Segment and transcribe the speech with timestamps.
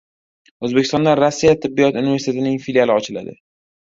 [0.67, 3.37] O‘zbekistonda Rossiya tibbiyot universitetining filiali ochiladi